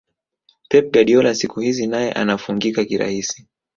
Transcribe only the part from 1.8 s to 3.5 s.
naye anafungika kirahisi